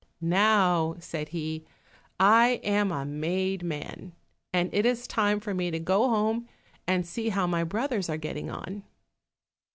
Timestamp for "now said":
0.19-1.29